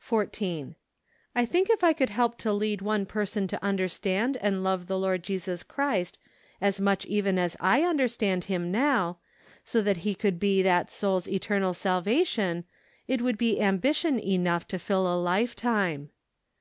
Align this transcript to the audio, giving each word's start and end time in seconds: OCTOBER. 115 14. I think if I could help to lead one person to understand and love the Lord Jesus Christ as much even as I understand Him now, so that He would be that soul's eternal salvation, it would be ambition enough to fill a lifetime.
OCTOBER. 0.00 0.16
115 0.16 0.64
14. 0.66 0.76
I 1.36 1.44
think 1.46 1.70
if 1.70 1.84
I 1.84 1.92
could 1.92 2.10
help 2.10 2.36
to 2.38 2.52
lead 2.52 2.82
one 2.82 3.06
person 3.06 3.46
to 3.46 3.64
understand 3.64 4.36
and 4.38 4.64
love 4.64 4.88
the 4.88 4.98
Lord 4.98 5.22
Jesus 5.22 5.62
Christ 5.62 6.18
as 6.60 6.80
much 6.80 7.06
even 7.06 7.38
as 7.38 7.56
I 7.60 7.82
understand 7.84 8.42
Him 8.46 8.72
now, 8.72 9.18
so 9.64 9.80
that 9.80 9.98
He 9.98 10.16
would 10.24 10.40
be 10.40 10.60
that 10.62 10.90
soul's 10.90 11.28
eternal 11.28 11.72
salvation, 11.72 12.64
it 13.06 13.22
would 13.22 13.38
be 13.38 13.60
ambition 13.60 14.18
enough 14.18 14.66
to 14.66 14.78
fill 14.80 15.06
a 15.06 15.14
lifetime. 15.22 16.10